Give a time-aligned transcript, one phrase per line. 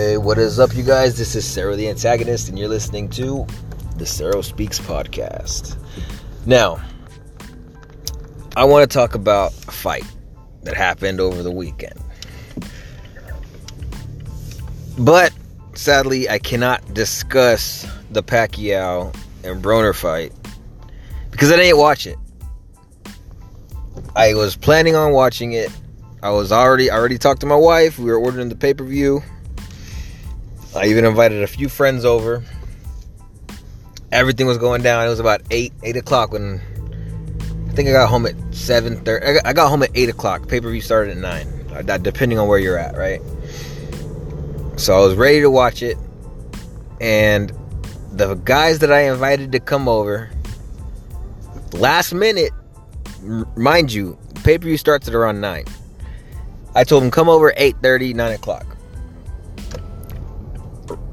[0.00, 1.18] Hey, what is up, you guys?
[1.18, 3.46] This is Sarah the Antagonist, and you're listening to
[3.98, 5.76] the Sarah Speaks podcast.
[6.46, 6.80] Now,
[8.56, 10.06] I want to talk about a fight
[10.62, 12.00] that happened over the weekend.
[14.96, 15.34] But
[15.74, 20.32] sadly, I cannot discuss the Pacquiao and Broner fight
[21.30, 22.16] because I didn't watch it.
[24.16, 25.70] I was planning on watching it.
[26.22, 27.98] I was already I already talked to my wife.
[27.98, 29.22] We were ordering the pay per view.
[30.74, 32.44] I even invited a few friends over.
[34.12, 35.04] Everything was going down.
[35.04, 36.60] It was about eight eight o'clock when
[37.68, 39.40] I think I got home at seven thirty.
[39.44, 40.48] I got home at eight o'clock.
[40.48, 43.20] Pay per view started at nine, uh, depending on where you're at, right?
[44.76, 45.96] So I was ready to watch it,
[47.00, 47.52] and
[48.12, 50.30] the guys that I invited to come over,
[51.72, 52.52] last minute,
[53.56, 55.64] mind you, pay per view starts at around nine.
[56.74, 58.76] I told them come over 8:30, 9 o'clock.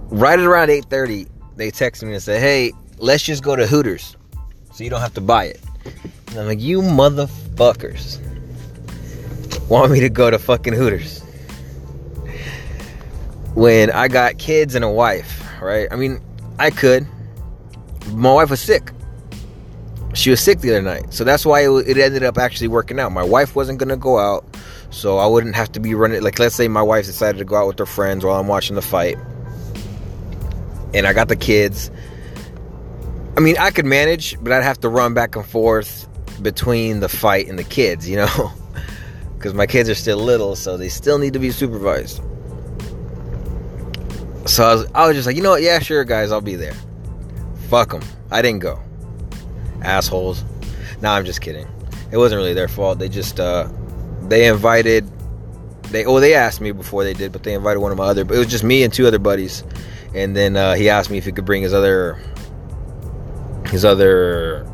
[0.09, 4.15] Right at around 8:30, they texted me and said, "Hey, let's just go to Hooters,
[4.73, 5.59] so you don't have to buy it."
[6.29, 8.19] And I'm like, "You motherfuckers
[9.69, 11.23] want me to go to fucking Hooters?"
[13.53, 15.87] When I got kids and a wife, right?
[15.91, 16.19] I mean,
[16.59, 17.05] I could.
[18.13, 18.91] My wife was sick.
[20.13, 23.11] She was sick the other night, so that's why it, ended up actually working out.
[23.11, 24.45] My wife wasn't gonna go out,
[24.89, 26.21] so I wouldn't have to be running.
[26.21, 28.75] Like, let's say my wife decided to go out with her friends while I'm watching
[28.75, 29.17] the fight,
[30.97, 31.91] and I got the kids.
[33.37, 36.07] I mean, I could manage, but I'd have to run back and forth
[36.41, 38.51] between the fight and the kids, you know,
[39.37, 42.21] because my kids are still little, so they still need to be supervised.
[44.45, 45.61] So I was, I was just like, you know what?
[45.61, 46.73] Yeah, sure, guys, I'll be there.
[47.69, 48.01] Fuck them.
[48.31, 48.81] I didn't go.
[49.81, 50.43] Assholes.
[51.01, 51.67] Nah, I'm just kidding.
[52.11, 52.97] It wasn't really their fault.
[52.97, 53.69] They just, uh,
[54.23, 55.05] they invited,
[55.83, 58.25] they, oh, they asked me before they did, but they invited one of my other,
[58.25, 59.63] but it was just me and two other buddies.
[60.13, 62.19] And then uh, he asked me if he could bring his other,
[63.67, 64.65] his other,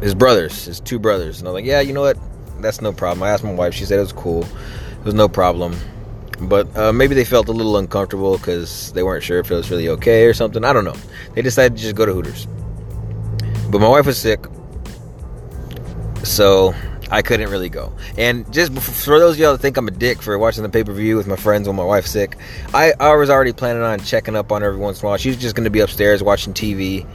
[0.00, 1.40] his brothers, his two brothers.
[1.40, 2.18] And I was like, yeah, you know what?
[2.60, 3.22] That's no problem.
[3.22, 3.74] I asked my wife.
[3.74, 4.44] She said it was cool.
[4.44, 5.76] It was no problem
[6.40, 9.70] but uh, maybe they felt a little uncomfortable because they weren't sure if it was
[9.70, 10.64] really okay or something.
[10.64, 10.96] I don't know.
[11.34, 12.46] They decided to just go to Hooters.
[13.70, 14.40] But my wife was sick,
[16.24, 16.74] so
[17.10, 17.92] I couldn't really go.
[18.16, 20.84] And just for those of y'all that think I'm a dick for watching the pay
[20.84, 22.36] per view with my friends when my wife's sick,
[22.72, 25.18] I, I was already planning on checking up on her every once in a while.
[25.18, 27.06] She was just going to be upstairs watching TV,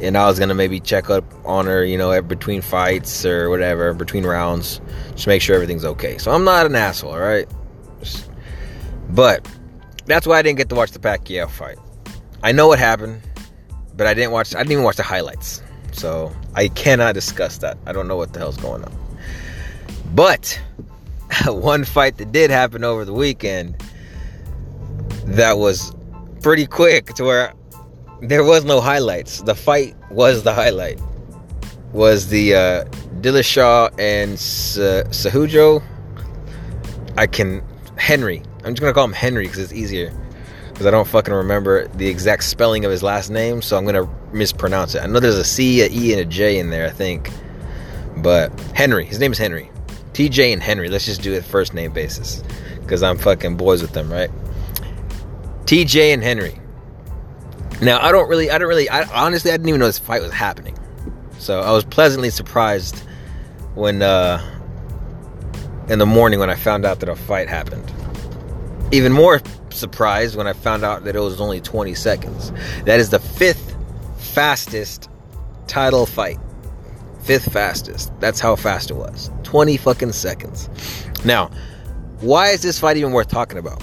[0.00, 3.50] and I was going to maybe check up on her, you know, between fights or
[3.50, 4.80] whatever, between rounds,
[5.12, 6.16] just make sure everything's okay.
[6.18, 7.46] So I'm not an asshole, all right?
[9.10, 9.46] But
[10.06, 11.78] that's why I didn't get to watch the Pacquiao fight.
[12.42, 13.20] I know what happened,
[13.96, 14.54] but I didn't watch.
[14.54, 15.62] I didn't even watch the highlights,
[15.92, 17.78] so I cannot discuss that.
[17.86, 18.92] I don't know what the hell's going on.
[20.14, 20.60] But
[21.46, 23.76] one fight that did happen over the weekend
[25.24, 25.94] that was
[26.42, 27.54] pretty quick to where
[28.20, 29.42] there was no highlights.
[29.42, 31.00] The fight was the highlight.
[31.92, 32.84] Was the uh,
[33.20, 35.82] Dillashaw and Sahujo?
[37.16, 37.62] I can
[37.96, 40.12] Henry I'm just gonna call him Henry because it's easier.
[40.68, 44.08] Because I don't fucking remember the exact spelling of his last name, so I'm gonna
[44.32, 45.02] mispronounce it.
[45.02, 47.30] I know there's a C, a E, and a J in there, I think.
[48.18, 49.70] But Henry, his name is Henry.
[50.12, 50.88] TJ and Henry.
[50.88, 52.42] Let's just do it first name basis,
[52.80, 54.30] because I'm fucking boys with them, right?
[55.64, 56.58] TJ and Henry.
[57.80, 60.22] Now I don't really, I don't really, I honestly, I didn't even know this fight
[60.22, 60.78] was happening.
[61.38, 63.02] So I was pleasantly surprised
[63.74, 64.40] when, uh,
[65.88, 67.92] in the morning when I found out that a fight happened
[68.92, 69.40] even more
[69.70, 72.52] surprised when I found out that it was only 20 seconds.
[72.84, 73.74] That is the fifth
[74.18, 75.08] fastest
[75.66, 76.38] title fight.
[77.22, 78.12] Fifth fastest.
[78.20, 79.30] That's how fast it was.
[79.44, 80.68] 20 fucking seconds.
[81.24, 81.50] Now,
[82.20, 83.82] why is this fight even worth talking about?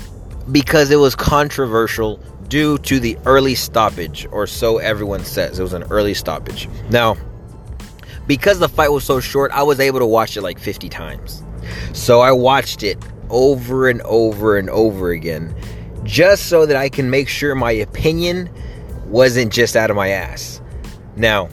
[0.52, 2.18] Because it was controversial
[2.48, 5.60] due to the early stoppage, or so everyone says.
[5.60, 6.68] It was an early stoppage.
[6.90, 7.16] Now,
[8.28, 11.44] because the fight was so short, I was able to watch it like 50 times.
[11.94, 12.98] So I watched it
[13.30, 15.56] over and over and over again
[16.04, 18.50] just so that I can make sure my opinion
[19.06, 20.62] wasn't just out of my ass.
[21.16, 21.50] Now,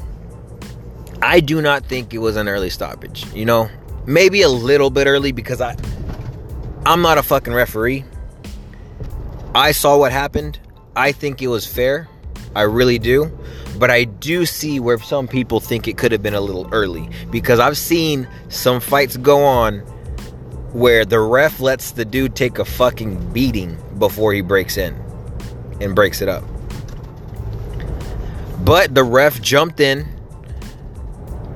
[1.23, 3.27] I do not think it was an early stoppage.
[3.35, 3.71] You know,
[4.07, 5.77] maybe a little bit early because I
[6.85, 8.05] I'm not a fucking referee.
[9.55, 10.59] I saw what happened.
[10.95, 12.09] I think it was fair.
[12.55, 13.37] I really do.
[13.79, 17.11] But I do see where some people think it could have been a little early
[17.31, 19.81] because I've seen some fights go on
[20.73, 24.95] where the ref lets the dude take a fucking beating before he breaks in
[25.81, 26.45] and breaks it up.
[28.61, 30.07] But the ref jumped in.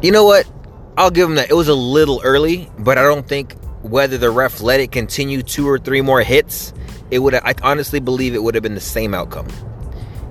[0.02, 0.50] You know what?
[0.96, 1.50] I'll give him that.
[1.50, 5.42] It was a little early, but I don't think whether the ref let it continue
[5.42, 6.72] two or three more hits,
[7.10, 9.46] it would I honestly believe it would have been the same outcome.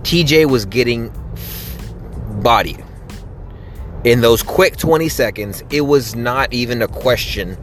[0.01, 1.13] TJ was getting
[2.41, 2.83] bodied.
[4.05, 7.55] In those quick 20 seconds, it was not even a question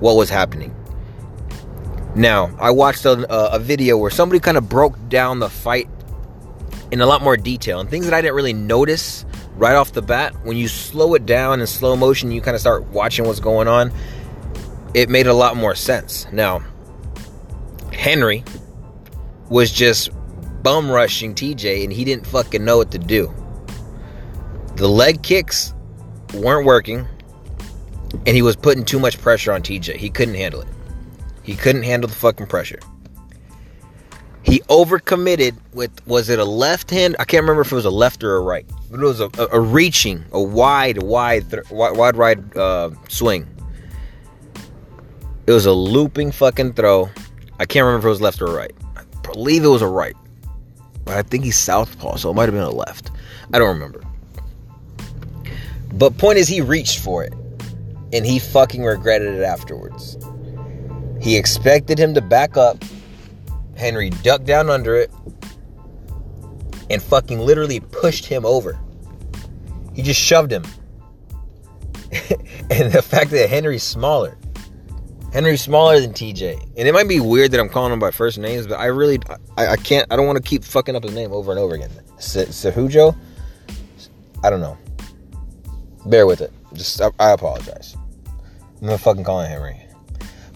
[0.00, 0.74] what was happening.
[2.14, 5.88] Now, I watched a, a video where somebody kind of broke down the fight
[6.90, 9.24] in a lot more detail and things that I didn't really notice
[9.58, 10.34] right off the bat.
[10.44, 13.68] When you slow it down in slow motion, you kind of start watching what's going
[13.68, 13.92] on.
[14.94, 16.26] It made a lot more sense.
[16.32, 16.62] Now,
[17.92, 18.44] Henry
[19.50, 20.10] was just
[20.62, 23.32] bum rushing TJ and he didn't fucking know what to do.
[24.76, 25.74] The leg kicks
[26.34, 27.06] weren't working
[28.26, 29.96] and he was putting too much pressure on TJ.
[29.96, 30.68] He couldn't handle it.
[31.42, 32.78] He couldn't handle the fucking pressure.
[34.42, 37.16] He overcommitted with was it a left hand?
[37.18, 38.66] I can't remember if it was a left or a right.
[38.90, 42.90] But it was a, a, a reaching, a wide, wide, th- wide, wide, wide uh,
[43.08, 43.46] swing.
[45.46, 47.10] It was a looping fucking throw.
[47.58, 48.72] I can't remember if it was left or right.
[48.96, 50.14] I believe it was a right.
[51.04, 53.10] But I think he's southpaw, so it might have been a left.
[53.52, 54.02] I don't remember.
[55.94, 57.32] But point is he reached for it.
[58.12, 60.16] And he fucking regretted it afterwards.
[61.20, 62.82] He expected him to back up.
[63.78, 65.10] Henry ducked down under it
[66.90, 68.78] and fucking literally pushed him over.
[69.94, 70.64] He just shoved him.
[72.70, 74.36] and the fact that Henry's smaller.
[75.32, 76.60] Henry's smaller than TJ.
[76.76, 79.20] And it might be weird that I'm calling him by first names, but I really
[79.56, 81.74] I, I can't I don't want to keep fucking up his name over and over
[81.74, 81.90] again.
[82.18, 83.14] Cejudo?
[84.42, 84.78] I don't know.
[86.06, 86.52] Bear with it.
[86.72, 87.96] Just I, I apologize.
[88.80, 89.87] I'm gonna fucking call him Henry.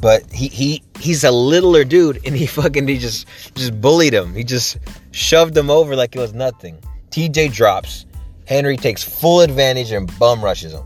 [0.02, 4.34] But he he he's a littler dude, and he fucking he just just bullied him.
[4.34, 4.76] He just
[5.12, 6.78] shoved him over like it was nothing.
[7.10, 8.04] TJ drops.
[8.46, 10.84] Henry takes full advantage and bum rushes him.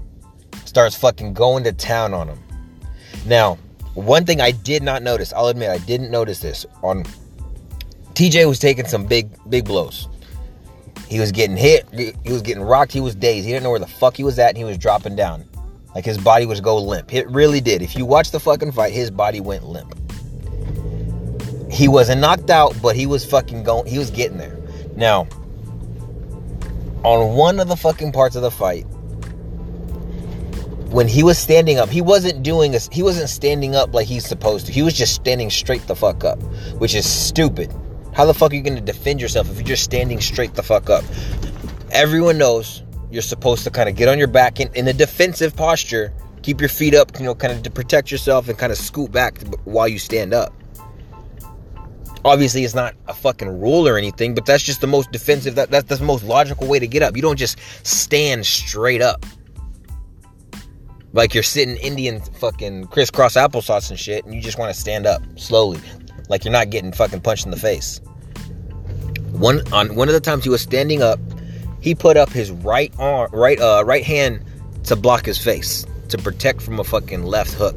[0.66, 2.38] Starts fucking going to town on him.
[3.24, 3.54] Now,
[3.94, 7.04] one thing I did not notice, I'll admit I didn't notice this on
[8.12, 10.08] TJ was taking some big big blows.
[11.08, 13.46] He was getting hit, he was getting rocked, he was dazed.
[13.46, 15.48] He didn't know where the fuck he was at and he was dropping down.
[15.96, 17.14] Like his body was go limp.
[17.14, 17.80] It really did.
[17.80, 19.94] If you watch the fucking fight, his body went limp.
[21.72, 23.86] He wasn't knocked out, but he was fucking going.
[23.86, 24.58] He was getting there.
[24.94, 25.26] Now,
[27.02, 28.82] on one of the fucking parts of the fight,
[30.92, 34.26] when he was standing up, he wasn't doing a, he wasn't standing up like he's
[34.26, 34.72] supposed to.
[34.72, 36.42] He was just standing straight the fuck up,
[36.74, 37.74] which is stupid.
[38.12, 40.62] How the fuck are you going to defend yourself if you're just standing straight the
[40.62, 41.04] fuck up?
[41.90, 42.82] Everyone knows
[43.16, 46.60] you're supposed to kind of get on your back in, in a defensive posture, keep
[46.60, 49.40] your feet up, you know, kind of to protect yourself and kind of scoot back
[49.64, 50.52] while you stand up.
[52.26, 55.70] Obviously, it's not a fucking rule or anything, but that's just the most defensive, that,
[55.70, 57.16] that's the most logical way to get up.
[57.16, 59.24] You don't just stand straight up.
[61.14, 65.06] Like you're sitting Indian fucking crisscross applesauce and shit, and you just want to stand
[65.06, 65.80] up slowly.
[66.28, 67.98] Like you're not getting fucking punched in the face.
[69.30, 71.18] One on one of the times he was standing up,
[71.86, 74.44] he put up his right arm, right uh, right hand
[74.82, 77.76] to block his face to protect from a fucking left hook.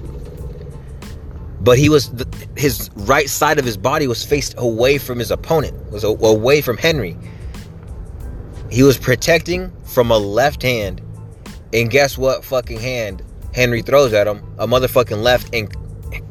[1.62, 2.12] But he was
[2.58, 6.76] his right side of his body was faced away from his opponent, was away from
[6.78, 7.16] Henry.
[8.72, 11.04] He was protecting from a left hand,
[11.72, 12.44] and guess what?
[12.44, 13.22] Fucking hand
[13.54, 15.72] Henry throws at him a motherfucking left and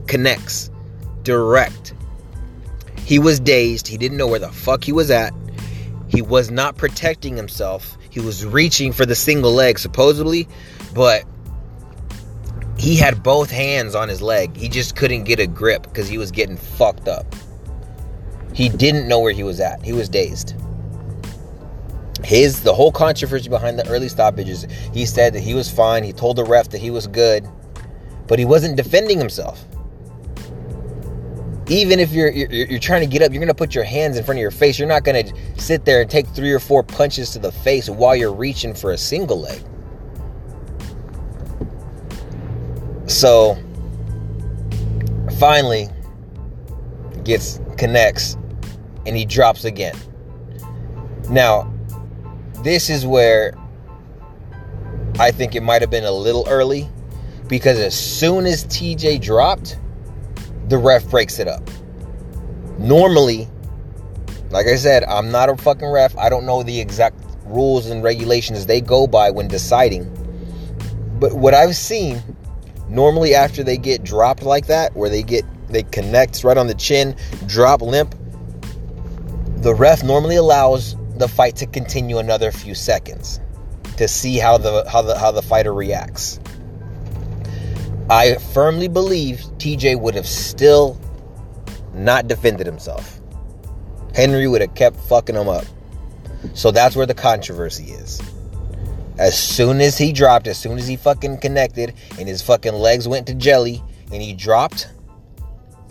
[0.08, 0.68] connects
[1.22, 1.94] direct.
[3.04, 3.86] He was dazed.
[3.86, 5.32] He didn't know where the fuck he was at.
[6.08, 7.96] He was not protecting himself.
[8.10, 10.48] He was reaching for the single leg, supposedly,
[10.94, 11.24] but
[12.78, 14.56] he had both hands on his leg.
[14.56, 17.34] He just couldn't get a grip because he was getting fucked up.
[18.54, 19.84] He didn't know where he was at.
[19.84, 20.54] He was dazed.
[22.24, 26.02] His the whole controversy behind the early stoppages, he said that he was fine.
[26.02, 27.46] He told the ref that he was good,
[28.26, 29.64] but he wasn't defending himself
[31.68, 34.24] even if you're, you're, you're trying to get up, you're gonna put your hands in
[34.24, 34.78] front of your face.
[34.78, 35.24] You're not gonna
[35.58, 38.92] sit there and take three or four punches to the face while you're reaching for
[38.92, 39.62] a single leg.
[43.06, 43.56] So
[45.38, 45.88] finally
[47.24, 48.36] gets connects
[49.06, 49.96] and he drops again.
[51.30, 51.72] Now,
[52.62, 53.56] this is where
[55.18, 56.88] I think it might have been a little early
[57.48, 59.78] because as soon as TJ dropped,
[60.68, 61.62] the ref breaks it up.
[62.78, 63.48] Normally,
[64.50, 66.16] like I said, I'm not a fucking ref.
[66.16, 70.04] I don't know the exact rules and regulations they go by when deciding.
[71.18, 72.22] But what I've seen,
[72.88, 76.74] normally after they get dropped like that, where they get they connect right on the
[76.74, 77.14] chin,
[77.46, 78.14] drop limp,
[79.56, 83.40] the ref normally allows the fight to continue another few seconds
[83.96, 86.38] to see how the how the how the fighter reacts.
[88.10, 90.98] I firmly believe TJ would have still
[91.92, 93.20] not defended himself.
[94.14, 95.64] Henry would have kept fucking him up.
[96.54, 98.22] So that's where the controversy is.
[99.18, 103.06] As soon as he dropped, as soon as he fucking connected and his fucking legs
[103.06, 104.88] went to jelly and he dropped,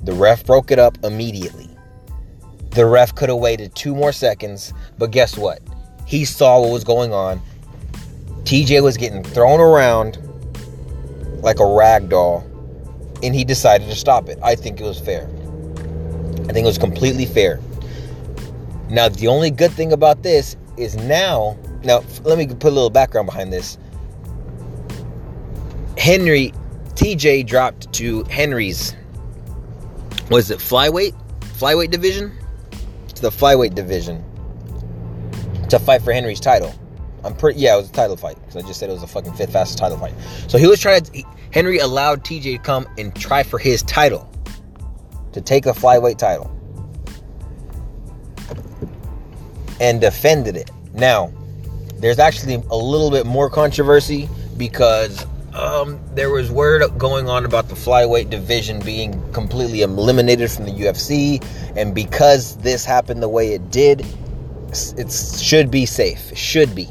[0.03, 1.69] the ref broke it up immediately.
[2.71, 5.61] The ref could have waited two more seconds, but guess what?
[6.05, 7.41] He saw what was going on.
[8.43, 10.17] TJ was getting thrown around
[11.41, 12.45] like a rag doll,
[13.23, 14.39] and he decided to stop it.
[14.43, 15.27] I think it was fair.
[16.49, 17.59] I think it was completely fair.
[18.89, 22.89] Now, the only good thing about this is now, now let me put a little
[22.89, 23.77] background behind this.
[25.97, 26.53] Henry,
[26.95, 28.95] TJ dropped to Henry's,
[30.29, 31.15] was it flyweight?
[31.57, 32.31] Flyweight division?
[33.15, 34.23] To the flyweight division
[35.69, 36.73] to fight for Henry's title.
[37.23, 39.07] I'm pretty, yeah, it was a title fight because I just said it was a
[39.07, 40.13] fucking fifth fastest title fight.
[40.47, 43.83] So he was trying to, he, Henry allowed TJ to come and try for his
[43.83, 44.29] title,
[45.33, 46.53] to take a flyweight title.
[49.79, 50.71] and defended it.
[50.93, 51.31] Now,
[51.95, 57.69] there's actually a little bit more controversy because um, there was word going on about
[57.69, 61.43] the flyweight division being completely eliminated from the UFC,
[61.75, 64.05] and because this happened the way it did,
[64.97, 66.31] it should be safe.
[66.31, 66.87] It should be.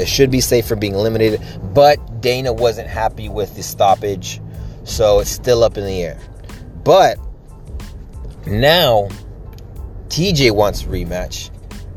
[0.00, 1.40] It should be safe from being eliminated,
[1.74, 4.40] but Dana wasn't happy with the stoppage,
[4.84, 6.18] so it's still up in the air.
[6.84, 7.18] But
[8.46, 9.08] now
[10.08, 11.50] TJ wants a rematch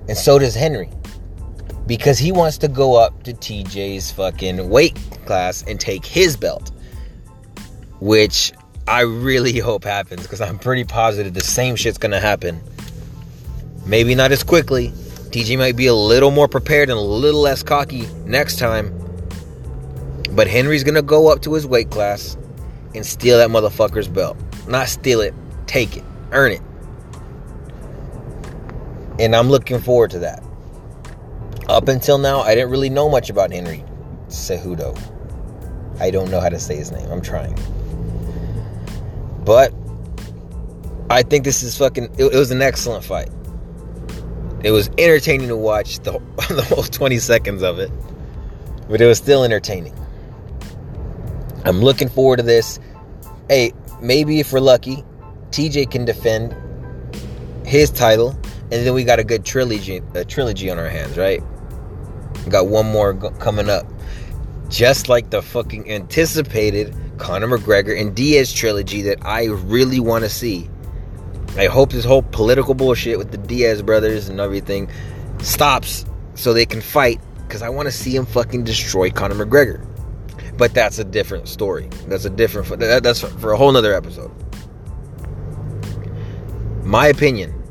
[0.07, 0.89] and so does Henry.
[1.85, 6.71] Because he wants to go up to TJ's fucking weight class and take his belt.
[7.99, 8.53] Which
[8.87, 12.61] I really hope happens because I'm pretty positive the same shit's gonna happen.
[13.85, 14.93] Maybe not as quickly.
[15.33, 18.93] TJ might be a little more prepared and a little less cocky next time.
[20.33, 22.37] But Henry's gonna go up to his weight class
[22.93, 24.37] and steal that motherfucker's belt.
[24.67, 25.33] Not steal it,
[25.65, 26.61] take it, earn it.
[29.17, 30.43] And I'm looking forward to that.
[31.67, 33.83] Up until now, I didn't really know much about Henry
[34.27, 34.95] Cejudo.
[35.99, 37.09] I don't know how to say his name.
[37.09, 37.57] I'm trying.
[39.43, 39.73] But
[41.09, 42.13] I think this is fucking.
[42.19, 43.29] It, it was an excellent fight.
[44.63, 46.13] It was entertaining to watch the,
[46.49, 47.91] the whole 20 seconds of it,
[48.89, 49.93] but it was still entertaining.
[51.65, 52.79] I'm looking forward to this.
[53.49, 55.03] Hey, maybe if we're lucky,
[55.51, 56.55] TJ can defend
[57.65, 58.31] his title
[58.71, 61.43] and then we got a good trilogy, a trilogy on our hands, right?
[62.43, 63.85] We got one more go- coming up,
[64.69, 70.29] just like the fucking anticipated Conor McGregor and Diaz trilogy that I really want to
[70.29, 70.69] see.
[71.57, 74.89] I hope this whole political bullshit with the Diaz brothers and everything
[75.39, 76.05] stops
[76.35, 79.85] so they can fight because I want to see him fucking destroy Conor McGregor.
[80.57, 81.89] But that's a different story.
[82.07, 82.79] That's a different.
[82.79, 84.31] That's for a whole nother episode.
[86.83, 87.63] My opinion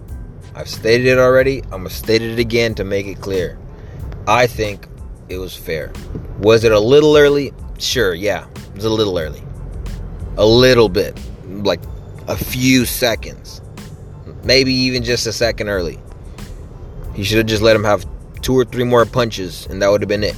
[0.54, 1.62] I've stated it already.
[1.72, 3.58] I'm to state it again to make it clear.
[4.26, 4.86] I think
[5.28, 5.92] it was fair.
[6.40, 7.52] Was it a little early?
[7.78, 8.46] Sure, yeah.
[8.48, 9.42] It was a little early.
[10.36, 11.18] A little bit.
[11.46, 11.80] Like
[12.28, 13.61] a few seconds.
[14.44, 16.00] Maybe even just a second early.
[17.14, 18.06] He should have just let him have
[18.40, 20.36] two or three more punches, and that would have been it.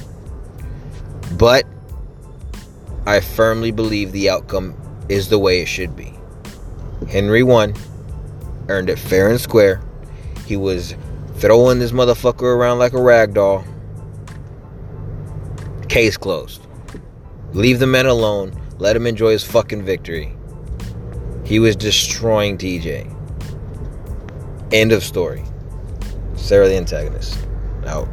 [1.37, 1.65] But
[3.05, 4.75] I firmly believe the outcome
[5.09, 6.13] is the way it should be.
[7.09, 7.73] Henry won,
[8.67, 9.81] earned it fair and square.
[10.45, 10.95] He was
[11.35, 13.63] throwing this motherfucker around like a rag doll.
[15.89, 16.61] Case closed.
[17.53, 18.53] Leave the man alone.
[18.79, 20.35] Let him enjoy his fucking victory.
[21.45, 23.14] He was destroying TJ.
[24.75, 25.41] End of story.
[26.35, 27.39] Sarah the antagonist.
[27.85, 28.09] Out.